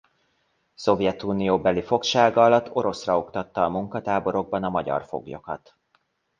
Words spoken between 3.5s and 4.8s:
a munkatáborokban a